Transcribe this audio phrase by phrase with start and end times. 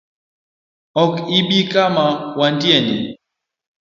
[1.03, 2.05] Ok ibi kama
[2.37, 2.97] wantieni?